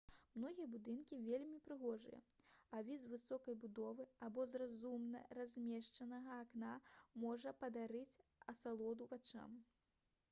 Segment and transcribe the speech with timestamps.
[0.35, 2.21] многія будынкі вельмі прыгожыя
[2.77, 6.73] а від з высокай будовы або з разумна размешчанага акна
[7.27, 8.21] можа падарыць
[8.57, 9.65] асалоду вачам